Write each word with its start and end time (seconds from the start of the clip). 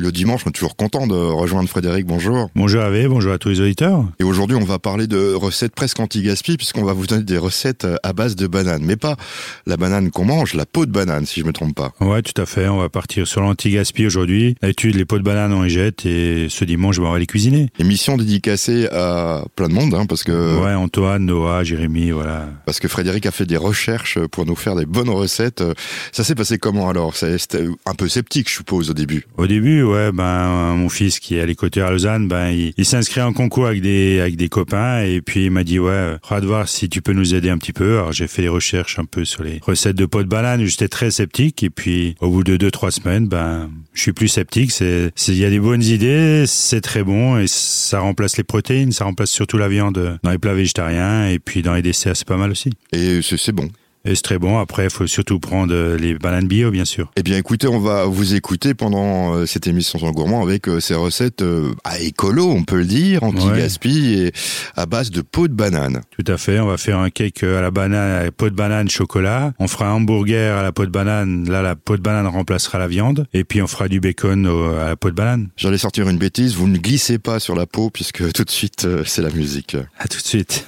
Le 0.00 0.12
dimanche, 0.12 0.44
on 0.46 0.48
est 0.48 0.52
toujours 0.52 0.76
content 0.76 1.06
de 1.06 1.14
rejoindre 1.14 1.68
Frédéric. 1.68 2.06
Bonjour. 2.06 2.48
Bonjour 2.54 2.80
Hervé, 2.80 3.06
bonjour 3.06 3.34
à 3.34 3.38
tous 3.38 3.50
les 3.50 3.60
auditeurs. 3.60 4.02
Et 4.18 4.24
aujourd'hui, 4.24 4.56
on 4.56 4.64
va 4.64 4.78
parler 4.78 5.06
de 5.06 5.34
recettes 5.34 5.74
presque 5.74 6.00
anti-gaspi 6.00 6.56
puisqu'on 6.56 6.84
va 6.84 6.94
vous 6.94 7.06
donner 7.06 7.22
des 7.22 7.36
recettes 7.36 7.86
à 8.02 8.14
base 8.14 8.34
de 8.34 8.46
bananes. 8.46 8.82
Mais 8.82 8.96
pas 8.96 9.16
la 9.66 9.76
banane 9.76 10.10
qu'on 10.10 10.24
mange, 10.24 10.54
la 10.54 10.64
peau 10.64 10.86
de 10.86 10.90
banane, 10.90 11.26
si 11.26 11.40
je 11.40 11.44
me 11.44 11.52
trompe 11.52 11.74
pas. 11.74 11.92
Ouais, 12.00 12.22
tout 12.22 12.40
à 12.40 12.46
fait. 12.46 12.66
On 12.66 12.78
va 12.78 12.88
partir 12.88 13.28
sur 13.28 13.42
l'anti-gaspi 13.42 14.06
aujourd'hui. 14.06 14.54
D'habitude, 14.62 14.94
les 14.94 15.04
peaux 15.04 15.18
de 15.18 15.22
banane, 15.22 15.52
on 15.52 15.64
les 15.64 15.68
jette 15.68 16.06
et 16.06 16.46
ce 16.48 16.64
dimanche, 16.64 16.98
on 16.98 17.12
va 17.12 17.18
les 17.18 17.26
cuisiner. 17.26 17.68
Émission 17.78 18.16
dédicacée 18.16 18.86
à 18.86 19.44
plein 19.54 19.68
de 19.68 19.74
monde, 19.74 19.92
hein, 19.92 20.06
parce 20.06 20.24
que... 20.24 20.62
Ouais, 20.62 20.72
Antoine, 20.72 21.26
Noah, 21.26 21.62
Jérémy, 21.62 22.12
voilà. 22.12 22.48
Parce 22.64 22.80
que 22.80 22.88
Frédéric 22.88 23.26
a 23.26 23.32
fait 23.32 23.44
des 23.44 23.58
recherches 23.58 24.18
pour 24.28 24.46
nous 24.46 24.56
faire 24.56 24.76
des 24.76 24.86
bonnes 24.86 25.10
recettes. 25.10 25.62
Ça 26.10 26.24
s'est 26.24 26.34
passé 26.34 26.56
comment 26.56 26.88
alors? 26.88 27.16
C'était 27.16 27.66
un 27.84 27.94
peu 27.94 28.08
sceptique, 28.08 28.48
je 28.48 28.54
suppose, 28.54 28.88
au 28.88 28.94
début. 28.94 29.26
Au 29.36 29.46
début, 29.46 29.89
ouais, 29.90 30.12
ben 30.12 30.74
mon 30.76 30.88
fils 30.88 31.18
qui 31.20 31.36
est 31.36 31.40
à 31.40 31.46
l'écouteur 31.46 31.88
à 31.88 31.90
Lausanne, 31.90 32.28
ben 32.28 32.50
il, 32.50 32.84
s'inscrit 32.84 33.20
en 33.20 33.32
concours 33.32 33.66
avec 33.66 33.82
des 33.82 34.20
avec 34.20 34.36
des 34.36 34.48
copains 34.48 35.02
et 35.02 35.20
puis 35.20 35.46
il 35.46 35.50
m'a 35.50 35.64
dit 35.64 35.78
ouais, 35.78 36.16
de 36.40 36.46
voir 36.46 36.68
si 36.68 36.88
tu 36.88 37.02
peux 37.02 37.12
nous 37.12 37.34
aider 37.34 37.50
un 37.50 37.58
petit 37.58 37.72
peu. 37.72 37.98
Alors 37.98 38.12
j'ai 38.12 38.26
fait 38.26 38.42
des 38.42 38.48
recherches 38.48 38.98
un 38.98 39.04
peu 39.04 39.24
sur 39.24 39.42
les 39.42 39.60
recettes 39.62 39.96
de 39.96 40.06
peau 40.06 40.22
de 40.22 40.28
banane. 40.28 40.64
J'étais 40.64 40.88
très 40.88 41.10
sceptique 41.10 41.62
et 41.62 41.70
puis 41.70 42.14
au 42.20 42.30
bout 42.30 42.44
de 42.44 42.56
deux 42.56 42.70
trois 42.70 42.90
semaines, 42.90 43.26
ben 43.26 43.70
je 43.92 44.02
suis 44.02 44.12
plus 44.12 44.28
sceptique. 44.28 44.72
C'est 44.72 45.12
il 45.28 45.36
y 45.36 45.44
a 45.44 45.50
des 45.50 45.60
bonnes 45.60 45.82
idées, 45.82 46.44
c'est 46.46 46.80
très 46.80 47.02
bon 47.02 47.38
et 47.38 47.46
ça 47.46 48.00
remplace 48.00 48.36
les 48.36 48.44
protéines, 48.44 48.92
ça 48.92 49.04
remplace 49.04 49.30
surtout 49.30 49.58
la 49.58 49.68
viande 49.68 50.18
dans 50.22 50.30
les 50.30 50.38
plats 50.38 50.54
végétariens 50.54 51.28
et 51.28 51.38
puis 51.38 51.62
dans 51.62 51.74
les 51.74 51.82
desserts 51.82 52.16
c'est 52.16 52.28
pas 52.28 52.36
mal 52.36 52.50
aussi. 52.50 52.70
Et 52.92 53.20
c'est 53.22 53.52
bon. 53.52 53.68
Et 54.04 54.14
c'est 54.14 54.22
très 54.22 54.38
bon. 54.38 54.58
Après, 54.58 54.84
il 54.84 54.90
faut 54.90 55.06
surtout 55.06 55.38
prendre 55.38 55.74
euh, 55.74 55.98
les 55.98 56.14
bananes 56.14 56.46
bio, 56.46 56.70
bien 56.70 56.86
sûr. 56.86 57.10
Eh 57.16 57.22
bien, 57.22 57.36
écoutez, 57.36 57.66
on 57.66 57.80
va 57.80 58.06
vous 58.06 58.34
écouter 58.34 58.72
pendant 58.72 59.34
euh, 59.34 59.46
cette 59.46 59.66
émission 59.66 59.98
sans 59.98 60.10
gourmand 60.12 60.42
avec 60.42 60.68
euh, 60.68 60.80
ces 60.80 60.94
recettes 60.94 61.44
à 61.84 62.00
écolo, 62.00 62.48
on 62.48 62.64
peut 62.64 62.78
le 62.78 62.86
dire, 62.86 63.22
anti-gaspi 63.22 64.14
et 64.14 64.32
à 64.74 64.86
base 64.86 65.10
de 65.10 65.20
peau 65.20 65.48
de 65.48 65.52
banane. 65.52 66.00
Tout 66.16 66.30
à 66.32 66.38
fait. 66.38 66.60
On 66.60 66.66
va 66.66 66.78
faire 66.78 66.98
un 66.98 67.10
cake 67.10 67.42
à 67.42 67.60
la 67.60 67.70
banane, 67.70 68.10
à 68.10 68.24
la 68.24 68.30
peau 68.30 68.48
de 68.48 68.54
banane 68.54 68.88
chocolat. 68.88 69.52
On 69.58 69.68
fera 69.68 69.88
un 69.88 69.94
hamburger 69.94 70.56
à 70.56 70.62
la 70.62 70.72
peau 70.72 70.86
de 70.86 70.90
banane. 70.90 71.48
Là, 71.48 71.60
la 71.60 71.76
peau 71.76 71.96
de 71.96 72.02
banane 72.02 72.26
remplacera 72.26 72.78
la 72.78 72.88
viande. 72.88 73.26
Et 73.34 73.44
puis, 73.44 73.60
on 73.60 73.66
fera 73.66 73.88
du 73.88 74.00
bacon 74.00 74.46
à 74.80 74.88
la 74.88 74.96
peau 74.96 75.10
de 75.10 75.14
banane. 75.14 75.48
J'allais 75.56 75.78
sortir 75.78 76.08
une 76.08 76.18
bêtise. 76.18 76.54
Vous 76.54 76.68
ne 76.68 76.78
glissez 76.78 77.18
pas 77.18 77.38
sur 77.38 77.54
la 77.54 77.66
peau 77.66 77.90
puisque 77.90 78.32
tout 78.32 78.44
de 78.44 78.50
suite, 78.50 78.88
c'est 79.04 79.22
la 79.22 79.30
musique. 79.30 79.76
À 79.98 80.08
tout 80.08 80.18
de 80.18 80.26
suite. 80.26 80.64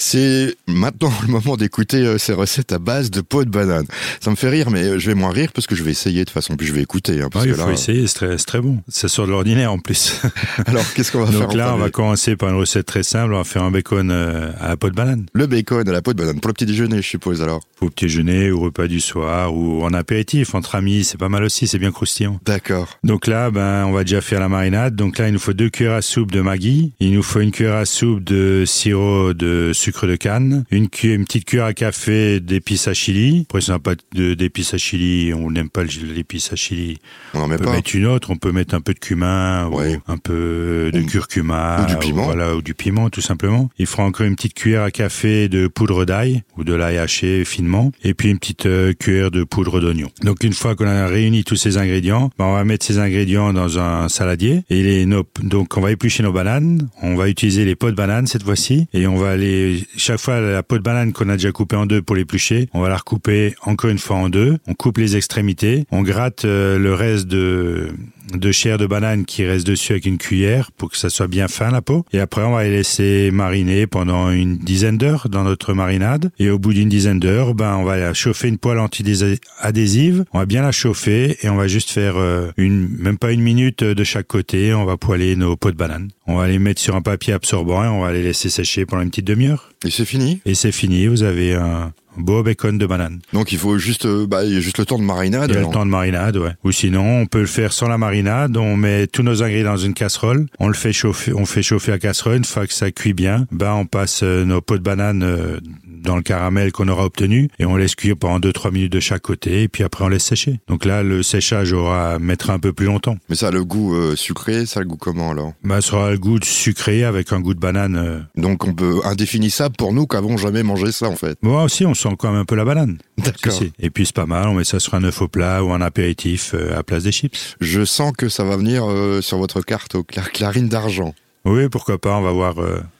C'est 0.00 0.54
maintenant 0.68 1.12
le 1.22 1.28
moment 1.32 1.56
d'écouter 1.56 1.98
euh, 1.98 2.18
ces 2.18 2.32
recettes 2.32 2.72
à 2.72 2.78
base 2.78 3.10
de 3.10 3.20
peau 3.20 3.44
de 3.44 3.50
banane. 3.50 3.84
Ça 4.20 4.30
me 4.30 4.36
fait 4.36 4.48
rire, 4.48 4.70
mais 4.70 4.84
euh, 4.84 4.98
je 5.00 5.08
vais 5.08 5.16
moins 5.16 5.32
rire 5.32 5.50
parce 5.52 5.66
que 5.66 5.74
je 5.74 5.82
vais 5.82 5.90
essayer 5.90 6.24
de 6.24 6.30
façon, 6.30 6.56
puis 6.56 6.68
je 6.68 6.72
vais 6.72 6.82
écouter. 6.82 7.20
Hein, 7.20 7.28
parce 7.32 7.46
il 7.46 7.54
faut 7.54 7.66
là... 7.66 7.72
essayer, 7.72 8.06
c'est 8.06 8.14
très, 8.14 8.36
très, 8.36 8.60
bon. 8.60 8.78
Ça 8.86 9.08
sort 9.08 9.26
de 9.26 9.32
l'ordinaire 9.32 9.72
en 9.72 9.80
plus. 9.80 10.22
Alors, 10.66 10.84
qu'est-ce 10.94 11.10
qu'on 11.10 11.24
va 11.24 11.26
faire 11.26 11.40
Donc 11.40 11.52
là, 11.52 11.74
on 11.74 11.78
va 11.78 11.90
commencer 11.90 12.36
par 12.36 12.48
une 12.50 12.54
recette 12.54 12.86
très 12.86 13.02
simple. 13.02 13.34
On 13.34 13.38
va 13.38 13.44
faire 13.44 13.64
un 13.64 13.72
bacon 13.72 14.12
euh, 14.12 14.52
à 14.60 14.68
la 14.68 14.76
peau 14.76 14.88
de 14.88 14.94
banane. 14.94 15.26
Le 15.32 15.48
bacon 15.48 15.86
à 15.88 15.92
la 15.92 16.00
peau 16.00 16.12
de 16.12 16.18
banane 16.18 16.38
pour 16.38 16.48
le 16.48 16.54
petit 16.54 16.66
déjeuner, 16.66 17.02
je 17.02 17.08
suppose 17.08 17.42
alors. 17.42 17.64
Pour 17.76 17.88
le 17.88 17.90
petit 17.90 18.04
déjeuner 18.04 18.52
ou 18.52 18.60
repas 18.60 18.86
du 18.86 19.00
soir 19.00 19.52
ou 19.52 19.82
en 19.82 19.92
apéritif 19.92 20.54
entre 20.54 20.76
amis, 20.76 21.02
c'est 21.02 21.18
pas 21.18 21.28
mal 21.28 21.42
aussi, 21.42 21.66
c'est 21.66 21.80
bien 21.80 21.90
croustillant. 21.90 22.38
D'accord. 22.46 22.98
Donc 23.02 23.26
là, 23.26 23.50
ben, 23.50 23.84
on 23.84 23.90
va 23.90 24.04
déjà 24.04 24.20
faire 24.20 24.38
la 24.38 24.48
marinade. 24.48 24.94
Donc 24.94 25.18
là, 25.18 25.26
il 25.26 25.32
nous 25.32 25.40
faut 25.40 25.54
deux 25.54 25.70
cuillères 25.70 25.94
à 25.94 26.02
soupe 26.02 26.30
de 26.30 26.40
Maggi. 26.40 26.92
Il 27.00 27.12
nous 27.14 27.24
faut 27.24 27.40
une 27.40 27.50
cuillère 27.50 27.74
à 27.74 27.84
soupe 27.84 28.22
de 28.22 28.62
sirop 28.64 29.34
de 29.34 29.72
sucre 29.74 29.87
de 30.06 30.16
canne 30.16 30.64
une, 30.70 30.88
une 31.02 31.24
petite 31.24 31.44
cuillère 31.44 31.66
à 31.66 31.74
café 31.74 32.40
d'épices 32.40 32.88
à 32.88 32.94
chili. 32.94 33.46
Après, 33.48 33.60
si 33.60 33.70
on 33.70 33.74
n'a 33.74 33.78
pas 33.78 33.94
d'épices 34.14 34.74
à 34.74 34.78
chili, 34.78 35.32
on 35.34 35.50
n'aime 35.50 35.70
pas 35.70 35.84
l'épice 35.84 36.52
à 36.52 36.56
chili. 36.56 36.98
On, 37.34 37.42
on 37.42 37.48
peut 37.48 37.58
pas. 37.58 37.72
mettre 37.72 37.94
une 37.94 38.06
autre. 38.06 38.30
On 38.30 38.36
peut 38.36 38.52
mettre 38.52 38.74
un 38.74 38.80
peu 38.80 38.94
de 38.94 38.98
cumin, 38.98 39.68
ouais. 39.68 39.96
ou 39.96 40.12
un 40.12 40.16
peu 40.16 40.90
de 40.92 41.00
ou, 41.00 41.06
curcuma, 41.06 41.82
ou 41.82 41.86
du 41.86 41.96
piment. 41.96 42.22
Ou, 42.22 42.26
voilà, 42.26 42.54
ou 42.56 42.62
du 42.62 42.74
piment, 42.74 43.10
tout 43.10 43.20
simplement. 43.20 43.70
Il 43.78 43.86
fera 43.86 44.04
encore 44.04 44.26
une 44.26 44.36
petite 44.36 44.54
cuillère 44.54 44.82
à 44.82 44.90
café 44.90 45.48
de 45.48 45.66
poudre 45.68 46.04
d'ail 46.04 46.42
ou 46.56 46.64
de 46.64 46.74
l'ail 46.74 46.98
haché 46.98 47.44
finement, 47.44 47.92
et 48.02 48.14
puis 48.14 48.30
une 48.30 48.38
petite 48.38 48.66
euh, 48.66 48.92
cuillère 48.92 49.30
de 49.30 49.44
poudre 49.44 49.80
d'oignon. 49.80 50.08
Donc 50.22 50.44
une 50.44 50.52
fois 50.52 50.74
qu'on 50.74 50.86
a 50.86 51.06
réuni 51.06 51.44
tous 51.44 51.56
ces 51.56 51.76
ingrédients, 51.76 52.30
ben, 52.38 52.46
on 52.46 52.54
va 52.54 52.64
mettre 52.64 52.84
ces 52.84 52.98
ingrédients 52.98 53.52
dans 53.52 53.78
un 53.78 54.08
saladier 54.08 54.62
et 54.70 54.82
les, 54.82 55.06
nos, 55.06 55.24
donc 55.42 55.76
on 55.76 55.80
va 55.80 55.92
éplucher 55.92 56.22
nos 56.22 56.32
bananes. 56.32 56.88
On 57.02 57.14
va 57.14 57.28
utiliser 57.28 57.64
les 57.64 57.76
pots 57.76 57.90
de 57.90 57.96
bananes 57.96 58.26
cette 58.26 58.42
fois-ci 58.42 58.86
et 58.92 59.06
on 59.06 59.16
va 59.16 59.30
aller 59.30 59.77
chaque 59.96 60.20
fois 60.20 60.40
la 60.40 60.62
peau 60.62 60.78
de 60.78 60.82
banane 60.82 61.12
qu'on 61.12 61.28
a 61.28 61.34
déjà 61.34 61.52
coupée 61.52 61.76
en 61.76 61.86
deux 61.86 62.02
pour 62.02 62.16
l'éplucher, 62.16 62.68
on 62.74 62.80
va 62.80 62.88
la 62.88 62.96
recouper 62.96 63.54
encore 63.62 63.90
une 63.90 63.98
fois 63.98 64.16
en 64.16 64.28
deux. 64.28 64.58
On 64.66 64.74
coupe 64.74 64.98
les 64.98 65.16
extrémités, 65.16 65.86
on 65.90 66.02
gratte 66.02 66.44
euh, 66.44 66.78
le 66.78 66.94
reste 66.94 67.26
de 67.26 67.90
de 68.34 68.52
chair 68.52 68.78
de 68.78 68.86
banane 68.86 69.24
qui 69.24 69.44
reste 69.44 69.66
dessus 69.66 69.92
avec 69.92 70.06
une 70.06 70.18
cuillère 70.18 70.70
pour 70.72 70.90
que 70.90 70.96
ça 70.96 71.10
soit 71.10 71.28
bien 71.28 71.48
fin 71.48 71.70
la 71.70 71.82
peau. 71.82 72.04
Et 72.12 72.20
après, 72.20 72.42
on 72.42 72.52
va 72.52 72.64
les 72.64 72.70
laisser 72.70 73.30
mariner 73.32 73.86
pendant 73.86 74.30
une 74.30 74.56
dizaine 74.58 74.98
d'heures 74.98 75.28
dans 75.28 75.44
notre 75.44 75.74
marinade. 75.74 76.30
Et 76.38 76.50
au 76.50 76.58
bout 76.58 76.72
d'une 76.72 76.88
dizaine 76.88 77.18
d'heures, 77.18 77.54
ben, 77.54 77.76
on 77.76 77.84
va 77.84 78.14
chauffer 78.14 78.48
une 78.48 78.58
poêle 78.58 78.78
anti-adhésive. 78.78 80.24
On 80.32 80.38
va 80.38 80.46
bien 80.46 80.62
la 80.62 80.72
chauffer 80.72 81.36
et 81.42 81.48
on 81.48 81.56
va 81.56 81.68
juste 81.68 81.90
faire 81.90 82.16
euh, 82.16 82.50
une, 82.56 82.88
même 82.98 83.18
pas 83.18 83.32
une 83.32 83.42
minute 83.42 83.82
de 83.84 84.04
chaque 84.04 84.26
côté. 84.26 84.74
On 84.74 84.84
va 84.84 84.96
poêler 84.96 85.36
nos 85.36 85.56
pots 85.56 85.70
de 85.70 85.76
banane. 85.76 86.10
On 86.26 86.36
va 86.36 86.48
les 86.48 86.58
mettre 86.58 86.80
sur 86.80 86.96
un 86.96 87.02
papier 87.02 87.32
absorbant 87.32 87.84
et 87.84 87.88
on 87.88 88.02
va 88.02 88.12
les 88.12 88.22
laisser 88.22 88.50
sécher 88.50 88.86
pendant 88.86 89.02
une 89.02 89.10
petite 89.10 89.26
demi-heure. 89.26 89.70
Et 89.84 89.90
c'est 89.90 90.04
fini? 90.04 90.40
Et 90.44 90.54
c'est 90.54 90.72
fini. 90.72 91.06
Vous 91.06 91.22
avez 91.22 91.54
un, 91.54 91.92
beau 92.18 92.42
bacon 92.42 92.78
de 92.78 92.86
banane. 92.86 93.20
Donc 93.32 93.52
il 93.52 93.58
faut 93.58 93.78
juste, 93.78 94.06
bah, 94.06 94.44
il 94.44 94.54
y 94.54 94.56
a 94.56 94.60
juste 94.60 94.78
le 94.78 94.84
temps 94.84 94.98
de 94.98 95.04
marinade. 95.04 95.50
Il 95.50 95.54
y 95.54 95.58
a 95.58 95.62
le 95.62 95.72
temps 95.72 95.86
de 95.86 95.90
marinade, 95.90 96.36
ouais. 96.36 96.52
Ou 96.64 96.72
sinon, 96.72 97.20
on 97.20 97.26
peut 97.26 97.40
le 97.40 97.46
faire 97.46 97.72
sans 97.72 97.88
la 97.88 97.98
marinade. 97.98 98.56
On 98.56 98.76
met 98.76 99.06
tous 99.06 99.22
nos 99.22 99.42
ingrédients 99.42 99.72
dans 99.72 99.76
une 99.76 99.94
casserole. 99.94 100.46
On 100.58 100.68
le 100.68 100.74
fait 100.74 100.92
chauffer, 100.92 101.32
on 101.32 101.46
fait 101.46 101.62
chauffer 101.62 101.92
la 101.92 101.98
casserole. 101.98 102.36
Une 102.36 102.44
fois 102.44 102.66
que 102.66 102.74
ça 102.74 102.90
cuit 102.90 103.14
bien, 103.14 103.46
ben 103.52 103.72
on 103.72 103.86
passe 103.86 104.22
nos 104.22 104.60
pots 104.60 104.78
de 104.78 104.82
banane 104.82 105.60
dans 106.08 106.16
le 106.16 106.22
caramel 106.22 106.72
qu'on 106.72 106.88
aura 106.88 107.04
obtenu 107.04 107.50
et 107.58 107.66
on 107.66 107.76
laisse 107.76 107.94
cuire 107.94 108.16
pendant 108.16 108.40
2-3 108.40 108.72
minutes 108.72 108.92
de 108.92 109.00
chaque 109.00 109.20
côté 109.20 109.64
et 109.64 109.68
puis 109.68 109.84
après 109.84 110.04
on 110.04 110.08
laisse 110.08 110.24
sécher. 110.24 110.58
Donc 110.66 110.86
là, 110.86 111.02
le 111.02 111.22
séchage 111.22 111.74
aura 111.74 112.18
mettre 112.18 112.48
un 112.48 112.58
peu 112.58 112.72
plus 112.72 112.86
longtemps. 112.86 113.18
Mais 113.28 113.36
ça 113.36 113.48
a 113.48 113.50
le 113.50 113.62
goût 113.62 113.94
euh, 113.94 114.16
sucré, 114.16 114.64
ça 114.64 114.80
a 114.80 114.82
le 114.84 114.88
goût 114.88 114.96
comment 114.96 115.32
alors? 115.32 115.52
Bah, 115.62 115.82
ça 115.82 115.96
aura 115.96 116.10
le 116.10 116.18
goût 116.18 116.38
sucré 116.42 117.04
avec 117.04 117.30
un 117.34 117.40
goût 117.40 117.52
de 117.52 117.60
banane. 117.60 117.96
Euh... 117.96 118.20
Donc 118.40 118.64
on 118.64 118.72
peut 118.72 119.00
indéfinissable 119.04 119.76
pour 119.76 119.92
nous 119.92 120.06
qui 120.06 120.16
avons 120.16 120.38
jamais 120.38 120.62
mangé 120.62 120.92
ça 120.92 121.10
en 121.10 121.16
fait. 121.16 121.36
Moi 121.42 121.62
aussi, 121.62 121.84
on 121.84 121.92
sent 121.92 122.16
quand 122.18 122.30
même 122.30 122.40
un 122.40 122.46
peu 122.46 122.56
la 122.56 122.64
banane. 122.64 122.96
D'accord. 123.18 123.60
Et 123.78 123.90
puis 123.90 124.06
c'est 124.06 124.16
pas 124.16 124.24
mal, 124.24 124.48
on 124.48 124.54
met 124.54 124.64
ça 124.64 124.80
sur 124.80 124.94
un 124.94 125.04
œuf 125.04 125.20
au 125.20 125.28
plat 125.28 125.62
ou 125.62 125.72
un 125.72 125.82
apéritif 125.82 126.54
euh, 126.54 126.72
à 126.72 126.76
la 126.76 126.82
place 126.84 127.02
des 127.02 127.12
chips. 127.12 127.56
Je 127.60 127.84
sens 127.84 128.12
que 128.16 128.30
ça 128.30 128.44
va 128.44 128.56
venir 128.56 128.82
sur 129.20 129.36
votre 129.36 129.60
carte 129.60 129.94
au 129.94 130.04
cla 130.04 130.22
clarine 130.22 130.70
d'argent. 130.70 131.14
Oui, 131.44 131.68
pourquoi 131.68 131.98
pas, 131.98 132.16
on 132.16 132.22
va 132.22 132.32
voir 132.32 132.54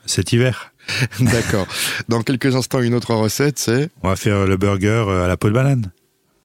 cet 0.05 0.33
hiver. 0.33 0.73
D'accord. 1.21 1.67
Dans 2.09 2.23
quelques 2.23 2.55
instants, 2.55 2.81
une 2.81 2.95
autre 2.95 3.15
recette, 3.15 3.59
c'est 3.59 3.91
On 4.03 4.09
va 4.09 4.17
faire 4.17 4.47
le 4.47 4.57
burger 4.57 5.05
à 5.25 5.29
la 5.29 5.37
peau 5.37 5.49
de 5.49 5.55
banane. 5.55 5.91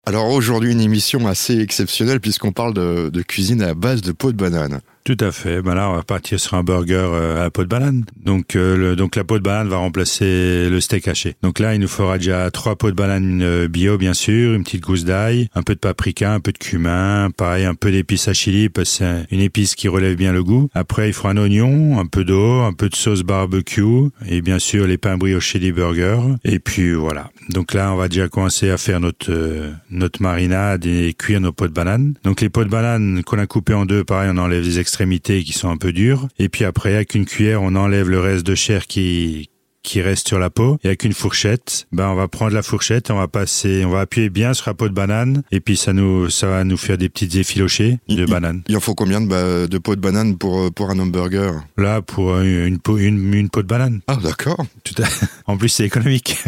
Alors 0.06 0.30
aujourd'hui, 0.30 0.72
une 0.72 0.82
émission 0.82 1.28
assez 1.28 1.60
exceptionnelle 1.60 2.20
puisqu'on 2.20 2.52
parle 2.52 2.74
de, 2.74 3.10
de, 3.10 3.22
cuisine 3.22 3.62
à 3.62 3.74
base 3.74 4.02
de 4.02 4.12
peau 4.12 4.32
de 4.32 4.38
banane. 4.38 4.82
Tout 5.04 5.18
à 5.20 5.34
fait. 5.34 5.62
Ben 5.62 5.76
là, 5.76 5.90
on 5.90 5.96
va 5.96 6.04
partir 6.04 6.40
sur 6.40 6.54
un 6.54 6.64
burger 6.64 7.10
à 7.38 7.44
la 7.44 7.50
peau 7.50 7.64
de 7.64 7.68
banane. 7.68 8.06
Donc, 8.24 8.56
euh, 8.56 8.78
le, 8.78 8.96
donc 8.96 9.18
la 9.18 9.26
peau 9.26 9.38
de 9.38 9.44
banane 9.44 9.68
va 9.68 9.76
remplacer 9.76 10.70
le 10.70 10.80
steak 10.80 11.10
haché. 11.10 11.36
Donc 11.44 11.60
là, 11.60 11.76
il 11.76 11.82
nous 11.82 11.90
faudra 11.90 12.18
déjà 12.18 12.50
trois 12.52 12.78
peaux 12.78 12.90
de 12.90 12.96
banane 12.96 13.68
bio, 13.68 13.98
bien 13.98 14.14
sûr, 14.14 14.54
une 14.54 14.64
petite 14.64 14.82
gousse 14.82 15.04
d'ail, 15.04 15.50
un 15.56 15.62
peu 15.62 15.76
de 15.76 15.80
paprika, 15.80 16.34
un 16.34 16.40
peu 16.40 16.54
de 16.54 16.58
cumin, 16.58 17.32
pareil, 17.36 17.66
un 17.66 17.76
peu 17.76 17.92
d'épices 17.92 18.30
à 18.30 18.34
chili 18.34 18.70
parce 18.70 18.92
que 18.92 18.96
c'est 18.96 19.26
une 19.32 19.42
épice 19.42 19.76
qui 19.76 19.90
relève 19.90 20.16
bien 20.16 20.32
le 20.32 20.42
goût. 20.42 20.70
Après, 20.74 21.10
il 21.10 21.14
faut 21.14 21.28
un 21.28 21.36
oignon, 21.36 22.00
un 22.00 22.06
peu 22.06 22.24
d'eau, 22.24 22.62
un 22.62 22.74
peu 22.74 22.88
de 22.88 22.96
sauce 22.96 23.24
barbecue 23.24 23.84
et 24.28 24.42
bien 24.42 24.60
sûr 24.60 24.88
les 24.88 24.98
pains 24.98 25.18
briochés 25.18 25.60
des 25.60 25.74
burgers. 25.74 26.22
Et 26.46 26.60
puis 26.60 26.94
voilà. 26.94 27.30
Donc 27.50 27.74
là, 27.74 27.92
on 27.92 27.98
va 27.98 28.08
déjà 28.08 28.30
commencer 28.30 28.70
à 28.70 28.78
faire 28.78 29.02
notre 29.02 29.32
euh, 29.32 29.72
notre 29.90 30.22
marinade 30.22 30.86
et 30.86 31.14
cuire 31.14 31.42
nos 31.42 31.52
peaux 31.52 31.68
de 31.68 31.74
banane. 31.74 32.14
Donc 32.24 32.40
les 32.40 32.50
peaux 32.50 32.64
de 32.64 32.70
banane 32.70 33.22
qu'on 33.24 33.38
a 33.40 33.48
coupées 33.48 33.74
en 33.74 33.86
deux, 33.86 34.06
pareil, 34.06 34.30
on 34.34 34.38
enlève 34.38 34.64
les 34.64 34.80
extrémités 34.94 35.44
qui 35.44 35.54
sont 35.54 35.70
un 35.70 35.78
peu 35.78 35.92
dures. 35.92 36.28
Et 36.38 36.50
puis 36.50 36.66
après, 36.66 36.94
avec 36.94 37.16
une 37.16 37.26
cuillère, 37.26 37.64
on 37.64 37.76
enlève 37.76 38.10
le 38.10 38.20
reste 38.20 38.46
de 38.46 38.54
chair 38.54 38.86
qui 38.86 39.50
qui 39.84 40.02
reste 40.02 40.28
sur 40.30 40.40
la 40.40 40.50
peau. 40.50 40.80
Et 40.84 40.88
avec 40.88 41.04
une 41.04 41.14
fourchette 41.14 41.88
ben 41.92 42.08
on 42.08 42.16
va 42.16 42.28
prendre 42.28 42.54
la 42.54 42.64
fourchette 42.64 43.12
on 43.12 43.18
va 43.18 43.28
passer 43.28 43.84
on 43.86 43.90
va 43.90 44.02
appuyer 44.02 44.30
bien 44.30 44.54
sur 44.54 44.70
la 44.70 44.74
peau 44.74 44.88
de 44.88 44.94
banane. 44.94 45.44
Et 45.52 45.60
puis 45.60 45.78
ça 45.78 45.94
nous 45.94 46.30
ça 46.30 46.48
va 46.48 46.64
nous 46.64 46.78
faire 46.78 46.98
des 46.98 47.10
petites 47.10 47.36
effilochées 47.36 48.00
de 48.10 48.24
il, 48.24 48.26
banane. 48.26 48.64
il 48.68 48.78
en 48.78 48.80
faut 48.80 48.96
combien 48.96 49.22
de, 49.22 49.68
de 49.68 49.78
peaux 49.78 49.96
de 49.96 50.02
banane 50.02 50.38
pour 50.38 50.72
pour 50.74 50.90
un 50.90 51.00
hamburger? 51.00 51.64
Là 51.78 52.02
pour 52.02 52.40
une 52.40 52.80
peau 52.80 52.98
une, 52.98 53.34
une 53.34 53.50
peau 53.50 53.62
de 53.62 53.68
banane. 53.68 54.02
Ah 54.08 54.18
d'accord. 54.22 54.66
Tout 54.84 54.96
à... 55.04 55.06
en 55.52 55.58
plus 55.58 55.70
c'est 55.70 55.86
économique. 55.86 56.44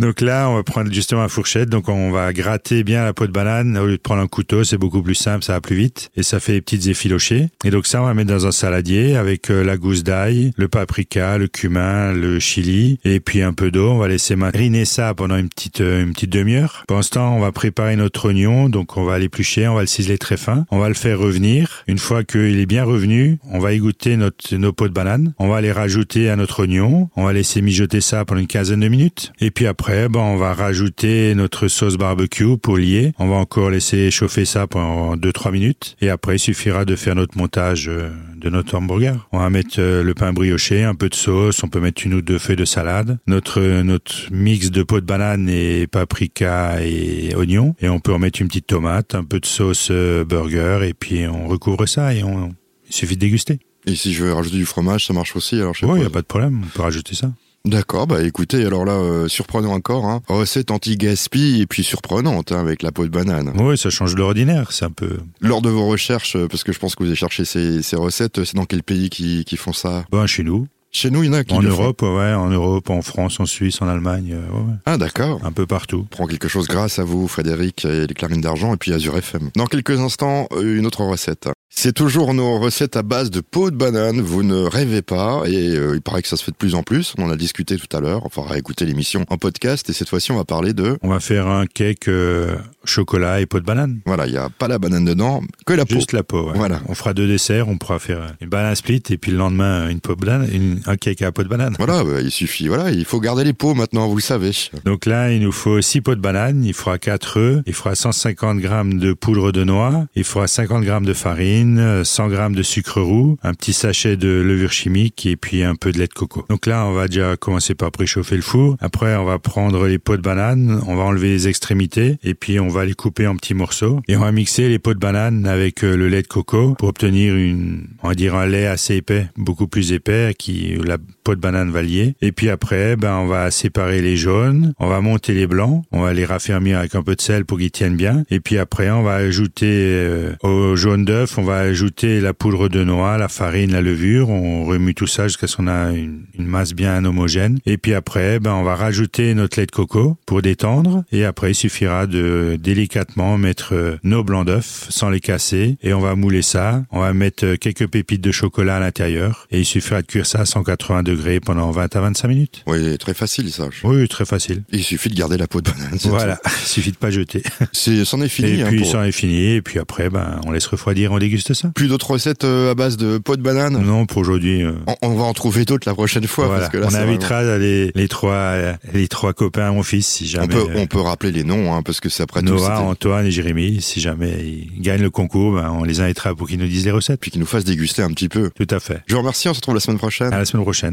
Donc 0.00 0.20
là 0.20 0.48
on 0.50 0.56
va 0.56 0.64
prendre 0.64 0.92
justement 0.92 1.22
la 1.22 1.28
fourchette. 1.28 1.68
Donc 1.68 1.88
on 1.88 2.10
va 2.10 2.32
gratter 2.32 2.82
bien 2.82 3.04
la 3.04 3.12
peau 3.12 3.26
de 3.26 3.32
banane. 3.32 3.78
Au 3.78 3.86
lieu 3.86 3.96
de 3.96 4.02
prendre 4.02 4.22
un 4.22 4.26
couteau 4.26 4.64
c'est 4.64 4.78
beaucoup 4.78 5.02
plus 5.02 5.14
simple 5.14 5.44
ça 5.44 5.52
va 5.52 5.60
plus 5.60 5.76
vite. 5.76 6.10
Et 6.16 6.24
ça 6.24 6.40
fait 6.40 6.54
des 6.54 6.60
petites 6.60 6.88
effilochées. 6.88 7.50
Et 7.64 7.70
donc 7.70 7.86
ça 7.86 8.02
on 8.02 8.06
va 8.06 8.14
mettre 8.14 8.30
dans 8.30 8.46
un 8.46 8.52
saladier 8.52 9.16
avec 9.16 9.48
la 9.48 9.76
gousse 9.76 10.02
d'ail 10.02 10.52
le 10.56 10.66
paprika 10.66 11.38
le 11.38 11.46
cumin 11.46 11.83
le 12.12 12.38
chili 12.38 12.98
et 13.04 13.20
puis 13.20 13.42
un 13.42 13.52
peu 13.52 13.70
d'eau. 13.70 13.90
On 13.90 13.98
va 13.98 14.08
laisser 14.08 14.36
mariner 14.36 14.84
ça 14.84 15.14
pendant 15.14 15.36
une 15.36 15.48
petite 15.48 15.80
une 15.80 16.12
petite 16.12 16.30
demi-heure. 16.30 16.84
Pendant 16.88 17.02
ce 17.02 17.10
temps, 17.10 17.36
on 17.36 17.40
va 17.40 17.52
préparer 17.52 17.96
notre 17.96 18.26
oignon. 18.26 18.68
Donc 18.68 18.96
on 18.96 19.04
va 19.04 19.18
l'éplucher, 19.18 19.68
on 19.68 19.74
va 19.74 19.80
le 19.80 19.86
ciseler 19.86 20.18
très 20.18 20.36
fin. 20.36 20.66
On 20.70 20.78
va 20.78 20.88
le 20.88 20.94
faire 20.94 21.18
revenir. 21.18 21.84
Une 21.86 21.98
fois 21.98 22.24
qu'il 22.24 22.58
est 22.58 22.66
bien 22.66 22.84
revenu, 22.84 23.38
on 23.50 23.58
va 23.58 23.72
égoutter 23.72 24.16
notre 24.16 24.54
nos 24.56 24.72
pots 24.72 24.88
de 24.88 24.92
banane. 24.92 25.34
On 25.38 25.48
va 25.48 25.60
les 25.60 25.72
rajouter 25.72 26.30
à 26.30 26.36
notre 26.36 26.60
oignon. 26.60 27.08
On 27.16 27.24
va 27.24 27.32
laisser 27.32 27.62
mijoter 27.62 28.00
ça 28.00 28.24
pendant 28.24 28.40
une 28.40 28.46
quinzaine 28.46 28.80
de 28.80 28.88
minutes. 28.88 29.32
Et 29.40 29.50
puis 29.50 29.66
après, 29.66 30.08
ben 30.08 30.20
on 30.20 30.36
va 30.36 30.54
rajouter 30.54 31.34
notre 31.34 31.68
sauce 31.68 31.96
barbecue 31.96 32.56
pour 32.58 32.76
lier. 32.76 33.12
On 33.18 33.28
va 33.28 33.36
encore 33.36 33.70
laisser 33.70 34.10
chauffer 34.10 34.44
ça 34.44 34.66
pendant 34.66 35.16
2-3 35.16 35.52
minutes. 35.52 35.96
Et 36.00 36.10
après, 36.10 36.36
il 36.36 36.38
suffira 36.38 36.84
de 36.84 36.96
faire 36.96 37.14
notre 37.14 37.36
montage 37.38 37.88
euh, 37.88 38.10
de 38.36 38.50
notre 38.50 38.76
hamburger. 38.76 39.28
On 39.32 39.38
va 39.38 39.50
mettre 39.50 39.76
euh, 39.78 40.02
le 40.02 40.14
pain 40.14 40.32
brioché, 40.32 40.84
un 40.84 40.94
peu 40.94 41.08
de 41.08 41.14
sauce, 41.14 41.62
on 41.62 41.68
peut 41.74 41.80
mettre 41.80 42.06
une 42.06 42.14
ou 42.14 42.22
deux 42.22 42.38
feuilles 42.38 42.54
de 42.54 42.64
salade, 42.64 43.18
notre 43.26 43.60
euh, 43.60 43.82
notre 43.82 44.14
mix 44.30 44.70
de 44.70 44.84
peau 44.84 45.00
de 45.00 45.06
banane 45.06 45.48
et 45.48 45.88
paprika 45.88 46.80
et 46.80 47.34
oignon, 47.34 47.74
et 47.80 47.88
on 47.88 47.98
peut 47.98 48.14
en 48.14 48.20
mettre 48.20 48.40
une 48.40 48.46
petite 48.46 48.68
tomate, 48.68 49.16
un 49.16 49.24
peu 49.24 49.40
de 49.40 49.46
sauce 49.46 49.90
burger, 49.90 50.86
et 50.88 50.94
puis 50.94 51.26
on 51.26 51.48
recouvre 51.48 51.86
ça 51.86 52.14
et 52.14 52.22
on, 52.22 52.54
il 52.88 52.94
suffit 52.94 53.16
de 53.16 53.20
déguster. 53.20 53.58
Et 53.86 53.96
si 53.96 54.12
je 54.12 54.24
veux 54.24 54.32
rajouter 54.32 54.56
du 54.56 54.66
fromage, 54.66 55.06
ça 55.06 55.12
marche 55.12 55.34
aussi 55.34 55.56
alors 55.56 55.74
Oui, 55.82 55.98
il 55.98 56.00
n'y 56.00 56.06
a 56.06 56.10
pas 56.10 56.22
de 56.22 56.26
problème, 56.26 56.62
on 56.64 56.68
peut 56.68 56.82
rajouter 56.82 57.16
ça. 57.16 57.32
D'accord, 57.64 58.06
bah 58.06 58.22
écoutez, 58.22 58.64
alors 58.64 58.84
là, 58.84 58.92
euh, 58.92 59.26
surprenant 59.26 59.72
encore, 59.72 60.04
hein. 60.04 60.20
recette 60.28 60.70
anti-gaspi 60.70 61.62
et 61.62 61.66
puis 61.66 61.82
surprenante 61.82 62.52
hein, 62.52 62.60
avec 62.60 62.82
la 62.82 62.92
peau 62.92 63.04
de 63.04 63.10
banane. 63.10 63.52
Oui, 63.58 63.78
ça 63.78 63.88
change 63.88 64.14
de 64.14 64.18
l'ordinaire, 64.18 64.70
c'est 64.70 64.84
un 64.84 64.90
peu... 64.90 65.16
Lors 65.40 65.62
de 65.62 65.70
vos 65.70 65.86
recherches, 65.86 66.36
euh, 66.36 66.46
parce 66.46 66.62
que 66.62 66.72
je 66.72 66.78
pense 66.78 66.94
que 66.94 67.02
vous 67.02 67.08
avez 67.08 67.16
cherché 67.16 67.44
ces, 67.44 67.82
ces 67.82 67.96
recettes, 67.96 68.44
c'est 68.44 68.54
dans 68.54 68.66
quel 68.66 68.82
pays 68.82 69.08
qui, 69.08 69.44
qui 69.44 69.56
font 69.56 69.72
ça? 69.72 70.04
Ben 70.12 70.26
chez 70.26 70.44
nous. 70.44 70.68
Chez 70.96 71.10
nous, 71.10 71.24
il 71.24 71.26
y 71.26 71.30
en 71.30 71.32
a 71.32 71.42
qui 71.42 71.52
En 71.52 71.60
Europe, 71.60 72.02
ouais, 72.02 72.34
en 72.34 72.48
Europe, 72.50 72.88
en 72.88 73.02
France, 73.02 73.40
en 73.40 73.46
Suisse, 73.46 73.82
en 73.82 73.88
Allemagne. 73.88 74.32
Euh, 74.32 74.58
ouais. 74.58 74.74
Ah, 74.86 74.96
d'accord. 74.96 75.40
Un 75.42 75.50
peu 75.50 75.66
partout. 75.66 76.06
Prends 76.08 76.28
quelque 76.28 76.46
chose 76.46 76.68
grâce 76.68 77.00
à 77.00 77.04
vous, 77.04 77.26
Frédéric, 77.26 77.84
et 77.84 78.06
les 78.06 78.14
clarines 78.14 78.40
d'argent, 78.40 78.72
et 78.72 78.76
puis 78.76 78.92
Azure 78.92 79.18
FM. 79.18 79.50
Dans 79.56 79.66
quelques 79.66 79.98
instants, 79.98 80.46
une 80.62 80.86
autre 80.86 81.02
recette. 81.02 81.48
C'est 81.76 81.92
toujours 81.92 82.32
nos 82.34 82.58
recettes 82.60 82.96
à 82.96 83.02
base 83.02 83.30
de 83.30 83.40
peau 83.40 83.70
de 83.70 83.76
banane. 83.76 84.20
Vous 84.20 84.42
ne 84.42 84.62
rêvez 84.62 85.02
pas. 85.02 85.42
Et 85.46 85.76
euh, 85.76 85.94
il 85.94 86.00
paraît 86.00 86.22
que 86.22 86.28
ça 86.28 86.36
se 86.36 86.44
fait 86.44 86.52
de 86.52 86.56
plus 86.56 86.74
en 86.74 86.82
plus. 86.82 87.14
On 87.18 87.24
en 87.24 87.30
a 87.30 87.36
discuté 87.36 87.76
tout 87.76 87.94
à 87.94 88.00
l'heure. 88.00 88.26
On 88.36 88.42
va 88.42 88.56
écouter 88.56 88.86
l'émission 88.86 89.24
en 89.28 89.36
podcast. 89.36 89.90
Et 89.90 89.92
cette 89.92 90.08
fois-ci, 90.08 90.32
on 90.32 90.36
va 90.36 90.44
parler 90.44 90.72
de... 90.72 90.96
On 91.02 91.08
va 91.08 91.20
faire 91.20 91.46
un 91.48 91.66
cake 91.66 92.08
euh, 92.08 92.56
chocolat 92.84 93.40
et 93.40 93.46
peau 93.46 93.60
de 93.60 93.64
banane. 93.66 93.98
Voilà, 94.06 94.26
il 94.26 94.32
n'y 94.32 94.38
a 94.38 94.48
pas 94.48 94.68
la 94.68 94.78
banane 94.78 95.04
dedans, 95.04 95.42
que 95.66 95.74
la 95.74 95.84
peau. 95.84 95.96
Juste 95.96 96.12
la 96.12 96.22
peau, 96.22 96.52
Voilà. 96.54 96.80
On 96.88 96.94
fera 96.94 97.12
deux 97.12 97.26
desserts. 97.26 97.68
On 97.68 97.76
pourra 97.76 97.98
faire 97.98 98.34
une 98.40 98.48
banane 98.48 98.76
split 98.76 99.02
et 99.10 99.18
puis 99.18 99.32
le 99.32 99.36
lendemain, 99.36 99.88
une 99.88 100.00
peau 100.00 100.14
de 100.14 100.24
banane, 100.24 100.48
une, 100.52 100.80
un 100.86 100.96
cake 100.96 101.22
à 101.22 101.32
peau 101.32 101.42
de 101.42 101.48
banane. 101.48 101.74
Voilà, 101.78 102.02
bah, 102.04 102.20
il 102.22 102.30
suffit. 102.30 102.68
Voilà, 102.68 102.92
il 102.92 103.04
faut 103.04 103.20
garder 103.20 103.44
les 103.44 103.52
peaux 103.52 103.74
maintenant, 103.74 104.08
vous 104.08 104.16
le 104.16 104.22
savez. 104.22 104.52
Donc 104.84 105.06
là, 105.06 105.32
il 105.32 105.42
nous 105.42 105.52
faut 105.52 105.82
six 105.82 106.00
pots 106.00 106.14
de 106.14 106.20
banane. 106.20 106.64
Il 106.64 106.72
faudra 106.72 106.98
4 106.98 107.38
œufs. 107.38 107.62
Il 107.66 107.74
faudra 107.74 107.94
150 107.94 108.58
grammes 108.60 108.98
de 108.98 109.12
poudre 109.12 109.52
de 109.52 109.64
noix. 109.64 110.06
Il 110.14 110.24
faudra 110.24 110.46
50 110.46 110.84
grammes 110.84 111.04
de 111.04 111.14
farine, 111.14 111.63
100 112.04 112.28
grammes 112.28 112.54
de 112.54 112.62
sucre 112.62 113.00
roux, 113.00 113.36
un 113.42 113.54
petit 113.54 113.72
sachet 113.72 114.16
de 114.16 114.28
levure 114.28 114.72
chimique 114.72 115.26
et 115.26 115.36
puis 115.36 115.62
un 115.62 115.74
peu 115.74 115.92
de 115.92 115.98
lait 115.98 116.06
de 116.06 116.12
coco. 116.12 116.44
Donc 116.48 116.66
là, 116.66 116.86
on 116.86 116.92
va 116.92 117.08
déjà 117.08 117.36
commencer 117.36 117.74
par 117.74 117.90
préchauffer 117.90 118.36
le 118.36 118.42
four. 118.42 118.76
Après, 118.80 119.16
on 119.16 119.24
va 119.24 119.38
prendre 119.38 119.86
les 119.86 119.98
pots 119.98 120.16
de 120.16 120.22
banane, 120.22 120.82
on 120.86 120.96
va 120.96 121.02
enlever 121.02 121.28
les 121.28 121.48
extrémités 121.48 122.18
et 122.22 122.34
puis 122.34 122.60
on 122.60 122.68
va 122.68 122.84
les 122.84 122.94
couper 122.94 123.26
en 123.26 123.36
petits 123.36 123.54
morceaux 123.54 124.00
et 124.08 124.16
on 124.16 124.20
va 124.20 124.32
mixer 124.32 124.68
les 124.68 124.78
pots 124.78 124.94
de 124.94 124.98
banane 124.98 125.46
avec 125.46 125.84
euh, 125.84 125.96
le 125.96 126.08
lait 126.08 126.22
de 126.22 126.26
coco 126.26 126.74
pour 126.74 126.88
obtenir 126.88 127.34
une, 127.34 127.88
on 128.02 128.08
va 128.08 128.14
dire 128.14 128.34
un 128.34 128.46
lait 128.46 128.66
assez 128.66 128.96
épais, 128.96 129.28
beaucoup 129.36 129.66
plus 129.66 129.92
épais 129.92 130.34
qui 130.38 130.76
la 130.84 130.98
peau 131.24 131.34
de 131.34 131.40
banane 131.40 131.70
va 131.70 131.82
lier. 131.82 132.14
Et 132.20 132.30
puis 132.30 132.50
après, 132.50 132.96
ben 132.96 133.16
on 133.16 133.26
va 133.26 133.50
séparer 133.50 134.02
les 134.02 134.16
jaunes, 134.16 134.74
on 134.78 134.86
va 134.86 135.00
monter 135.00 135.32
les 135.32 135.46
blancs, 135.46 135.82
on 135.90 136.02
va 136.02 136.12
les 136.12 136.26
raffermir 136.26 136.78
avec 136.78 136.94
un 136.94 137.02
peu 137.02 137.16
de 137.16 137.20
sel 137.20 137.44
pour 137.46 137.58
qu'ils 137.58 137.70
tiennent 137.70 137.96
bien. 137.96 138.24
Et 138.30 138.40
puis 138.40 138.58
après, 138.58 138.90
on 138.90 139.02
va 139.02 139.14
ajouter 139.14 139.66
euh, 139.70 140.34
au 140.42 140.76
jaune 140.76 141.04
d'œuf, 141.04 141.38
on 141.38 141.42
va 141.42 141.58
ajouter 141.58 142.20
la 142.20 142.34
poudre 142.34 142.68
de 142.68 142.84
noix, 142.84 143.16
la 143.16 143.28
farine, 143.28 143.72
la 143.72 143.80
levure. 143.80 144.28
On 144.28 144.64
remue 144.66 144.94
tout 144.94 145.06
ça 145.06 145.26
jusqu'à 145.26 145.46
ce 145.46 145.56
qu'on 145.56 145.66
a 145.66 145.92
une, 145.92 146.24
masse 146.38 146.74
bien 146.74 147.02
homogène. 147.04 147.58
Et 147.64 147.78
puis 147.78 147.94
après, 147.94 148.38
ben, 148.38 148.52
on 148.52 148.62
va 148.62 148.74
rajouter 148.74 149.34
notre 149.34 149.58
lait 149.58 149.66
de 149.66 149.70
coco 149.70 150.18
pour 150.26 150.42
détendre. 150.42 151.04
Et 151.10 151.24
après, 151.24 151.52
il 151.52 151.54
suffira 151.54 152.06
de 152.06 152.58
délicatement 152.60 153.38
mettre 153.38 153.74
euh, 153.74 153.96
nos 154.02 154.22
blancs 154.22 154.46
d'œufs 154.46 154.86
sans 154.90 155.08
les 155.08 155.20
casser. 155.20 155.78
Et 155.82 155.94
on 155.94 156.00
va 156.00 156.14
mouler 156.16 156.42
ça. 156.42 156.84
On 156.90 157.00
va 157.00 157.14
mettre 157.14 157.46
euh, 157.46 157.56
quelques 157.56 157.86
pépites 157.86 158.20
de 158.20 158.30
chocolat 158.30 158.76
à 158.76 158.80
l'intérieur. 158.80 159.46
Et 159.50 159.60
il 159.60 159.64
suffira 159.64 160.02
de 160.02 160.06
cuire 160.06 160.26
ça 160.26 160.40
à 160.40 160.44
180 160.44 161.02
degrés 161.02 161.13
pendant 161.40 161.70
20 161.70 161.96
à 161.96 162.00
25 162.00 162.28
minutes. 162.28 162.62
Oui, 162.66 162.96
très 162.98 163.14
facile 163.14 163.50
ça. 163.50 163.68
Oui, 163.82 164.06
très 164.08 164.24
facile. 164.24 164.62
Il 164.72 164.82
suffit 164.82 165.08
de 165.08 165.14
garder 165.14 165.36
la 165.36 165.46
peau 165.46 165.60
de 165.60 165.70
banane. 165.70 165.98
Voilà, 166.04 166.38
il 166.46 166.66
suffit 166.66 166.92
de 166.92 166.96
pas 166.96 167.10
jeter. 167.10 167.42
C'est, 167.72 168.04
c'en 168.04 168.20
est 168.20 168.28
fini. 168.28 168.60
Et 168.60 168.62
hein, 168.62 168.66
puis, 168.68 168.86
c'en 168.86 169.02
est 169.02 169.12
fini. 169.12 169.54
Et 169.54 169.62
puis 169.62 169.78
après, 169.78 170.10
ben, 170.10 170.40
on 170.46 170.52
laisse 170.52 170.66
refroidir, 170.66 171.12
on 171.12 171.18
déguste 171.18 171.54
ça. 171.54 171.70
Plus 171.74 171.88
d'autres 171.88 172.04
euh, 172.44 172.70
à 172.70 172.74
base 172.74 172.96
de 172.96 173.18
peau 173.18 173.36
de 173.36 173.42
banane? 173.42 173.78
Non, 173.78 174.06
pour 174.06 174.18
aujourd'hui. 174.18 174.62
Euh. 174.62 174.72
On, 175.02 175.14
va 175.14 175.24
en 175.24 175.32
trouver 175.32 175.64
d'autres 175.64 175.88
la 175.88 175.94
prochaine 175.94 176.26
fois. 176.26 176.48
Parce 176.48 176.68
que 176.68 176.78
là, 176.78 176.88
on 176.90 176.94
invitera 176.94 177.58
les, 177.58 177.90
les, 177.94 178.08
trois, 178.08 178.56
les 178.92 179.08
trois 179.08 179.32
copains 179.32 179.68
à 179.68 179.72
mon 179.72 179.82
fils, 179.82 180.06
si 180.06 180.26
jamais. 180.26 180.44
On 180.44 180.66
peut, 180.66 180.72
on 180.76 180.86
peut 180.86 181.00
rappeler 181.00 181.32
les 181.32 181.44
noms, 181.44 181.74
hein, 181.74 181.82
parce 181.82 182.00
que 182.00 182.08
c'est 182.08 182.22
après 182.22 182.42
Noah, 182.42 182.80
Antoine 182.80 183.26
et 183.26 183.30
Jérémy. 183.30 183.80
Si 183.80 184.00
jamais 184.00 184.32
ils 184.74 184.80
gagnent 184.80 185.02
le 185.02 185.10
concours, 185.10 185.54
ben, 185.54 185.70
on 185.70 185.84
les 185.84 186.00
invitera 186.00 186.34
pour 186.34 186.48
qu'ils 186.48 186.58
nous 186.58 186.68
disent 186.68 186.84
les 186.84 186.90
recettes. 186.90 187.20
Puis 187.20 187.30
qu'ils 187.30 187.40
nous 187.40 187.46
fassent 187.46 187.64
déguster 187.64 188.02
un 188.02 188.10
petit 188.10 188.28
peu. 188.28 188.50
Tout 188.50 188.66
à 188.70 188.80
fait. 188.80 189.02
Je 189.06 189.14
vous 189.14 189.20
remercie, 189.20 189.48
on 189.48 189.54
se 189.54 189.58
retrouve 189.58 189.74
la 189.74 189.80
semaine 189.80 189.98
prochaine. 189.98 190.32
À 190.32 190.38
la 190.38 190.44
semaine 190.44 190.62
prochaine. 190.62 190.92